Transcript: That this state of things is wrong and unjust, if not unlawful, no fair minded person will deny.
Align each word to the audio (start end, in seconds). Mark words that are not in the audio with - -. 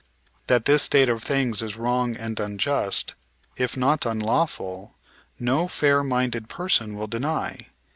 That 0.47 0.65
this 0.65 0.81
state 0.81 1.09
of 1.09 1.21
things 1.21 1.61
is 1.61 1.77
wrong 1.77 2.15
and 2.15 2.39
unjust, 2.39 3.13
if 3.55 3.77
not 3.77 4.03
unlawful, 4.03 4.95
no 5.39 5.67
fair 5.67 6.03
minded 6.03 6.49
person 6.49 6.95
will 6.95 7.05
deny. 7.05 7.67